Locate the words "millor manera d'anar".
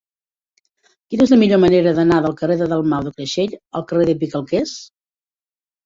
1.41-2.19